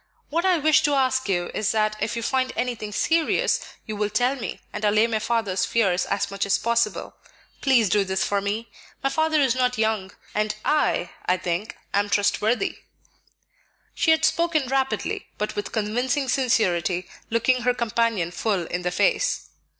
[0.29, 4.09] What I wish to ask you is that if you find anything serious, you will
[4.09, 7.15] tell me, and allay my father's fears as much as possible.
[7.61, 8.71] Please do this for me.
[9.03, 12.79] My father is not young; and I, I think, am trustworthy."
[13.93, 19.49] She had spoken rapidly, but with convincing sincerity, looking her companion full in the face.